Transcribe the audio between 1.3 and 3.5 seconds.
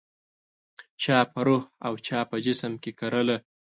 په روح او چا په جسم کې کرله